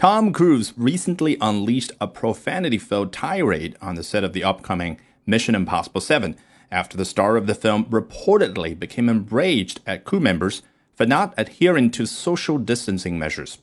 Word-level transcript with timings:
Tom 0.00 0.32
Cruise 0.32 0.72
recently 0.78 1.36
unleashed 1.42 1.92
a 2.00 2.08
profanity 2.08 2.78
filled 2.78 3.12
tirade 3.12 3.76
on 3.82 3.96
the 3.96 4.02
set 4.02 4.24
of 4.24 4.32
the 4.32 4.42
upcoming 4.42 4.98
Mission 5.26 5.54
Impossible 5.54 6.00
7 6.00 6.36
after 6.72 6.96
the 6.96 7.04
star 7.04 7.36
of 7.36 7.46
the 7.46 7.54
film 7.54 7.84
reportedly 7.84 8.72
became 8.78 9.10
enraged 9.10 9.82
at 9.86 10.04
crew 10.04 10.18
members 10.18 10.62
for 10.94 11.04
not 11.04 11.34
adhering 11.36 11.90
to 11.90 12.06
social 12.06 12.56
distancing 12.56 13.18
measures. 13.18 13.58